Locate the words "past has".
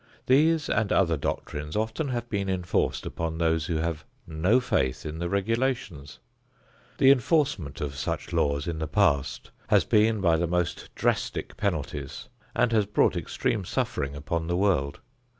8.87-9.85